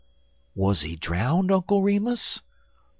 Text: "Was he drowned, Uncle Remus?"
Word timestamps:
"Was 0.55 0.81
he 0.81 0.95
drowned, 0.95 1.51
Uncle 1.51 1.83
Remus?" 1.83 2.41